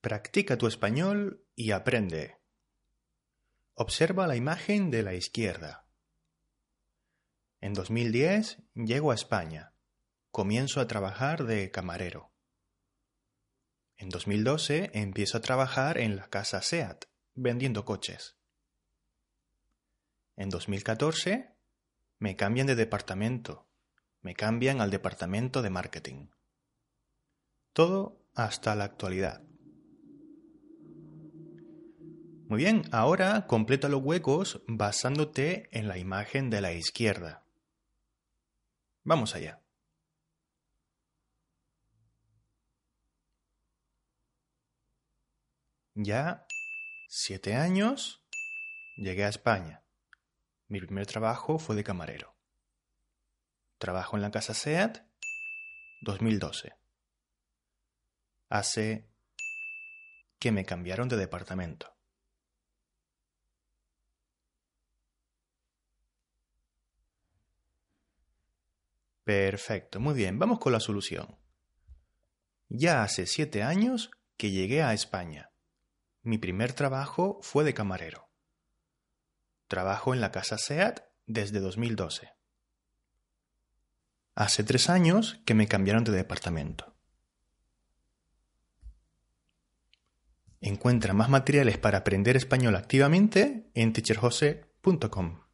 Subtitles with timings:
[0.00, 2.40] Practica tu español y aprende.
[3.74, 5.88] Observa la imagen de la izquierda.
[7.60, 9.74] En 2010 llego a España.
[10.30, 12.32] Comienzo a trabajar de camarero.
[13.96, 18.38] En 2012 empiezo a trabajar en la casa SEAT, vendiendo coches.
[20.36, 21.56] En 2014
[22.20, 23.68] me cambian de departamento.
[24.20, 26.28] Me cambian al departamento de marketing.
[27.72, 29.47] Todo hasta la actualidad.
[32.48, 37.44] Muy bien, ahora completa los huecos basándote en la imagen de la izquierda.
[39.04, 39.60] Vamos allá.
[45.94, 46.46] Ya
[47.06, 48.24] siete años
[48.96, 49.84] llegué a España.
[50.68, 52.34] Mi primer trabajo fue de camarero.
[53.76, 55.02] Trabajo en la casa SEAT
[56.00, 56.72] 2012.
[58.48, 59.06] Hace
[60.38, 61.97] que me cambiaron de departamento.
[69.28, 71.38] Perfecto, muy bien, vamos con la solución.
[72.70, 75.50] Ya hace siete años que llegué a España.
[76.22, 78.30] Mi primer trabajo fue de camarero.
[79.66, 82.30] Trabajo en la casa SEAT desde 2012.
[84.34, 86.96] Hace tres años que me cambiaron de departamento.
[90.62, 95.47] Encuentra más materiales para aprender español activamente en teacherjose.com.